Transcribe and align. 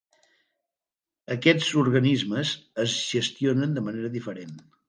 Aquests 1.35 1.69
organismes 1.83 2.57
es 2.87 2.99
gestionen 3.13 3.79
de 3.81 3.89
manera 3.91 4.15
diferent. 4.21 4.61